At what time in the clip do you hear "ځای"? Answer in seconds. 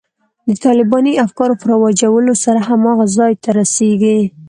3.17-3.33